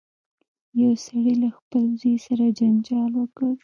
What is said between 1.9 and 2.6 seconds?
زوی سره